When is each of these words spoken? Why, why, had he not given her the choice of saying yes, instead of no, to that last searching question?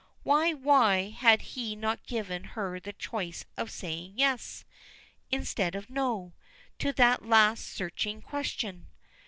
Why, 0.23 0.51
why, 0.51 1.11
had 1.11 1.43
he 1.53 1.75
not 1.75 2.07
given 2.07 2.43
her 2.57 2.79
the 2.79 2.91
choice 2.91 3.45
of 3.55 3.69
saying 3.69 4.13
yes, 4.15 4.65
instead 5.29 5.75
of 5.75 5.91
no, 5.91 6.33
to 6.79 6.91
that 6.93 7.23
last 7.23 7.67
searching 7.67 8.19
question? 8.23 8.87